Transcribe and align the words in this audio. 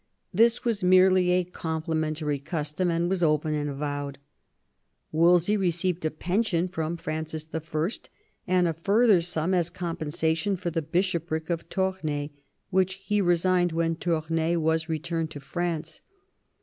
This 0.33 0.65
was 0.65 0.83
merely 0.83 1.29
a 1.29 1.43
complimentary 1.43 2.39
custom, 2.39 2.89
and 2.89 3.07
was 3.07 3.21
open 3.21 3.53
and 3.53 3.69
avowed. 3.69 4.17
Wolsey 5.11 5.55
received 5.55 6.03
a 6.03 6.09
pension 6.09 6.67
from 6.67 6.97
Francis 6.97 7.47
L, 7.53 7.61
and 8.47 8.67
a 8.67 8.73
further 8.73 9.21
sum 9.21 9.53
as 9.53 9.69
compensation 9.69 10.55
for 10.55 10.71
the 10.71 10.81
bishopric 10.81 11.51
of 11.51 11.69
Toumai, 11.69 12.31
which 12.71 12.95
he 12.95 13.21
resigned 13.21 13.73
when 13.73 13.95
Toumai 13.95 14.57
was 14.57 14.89
returned 14.89 15.29
to 15.29 15.39
France. 15.39 16.01